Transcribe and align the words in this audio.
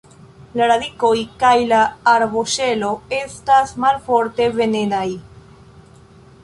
La 0.59 0.69
radikoj 0.69 1.17
kaj 1.43 1.51
la 1.73 1.81
arboŝelo 2.13 2.91
estas 3.19 3.75
malforte 3.85 4.51
venenaj. 4.61 5.07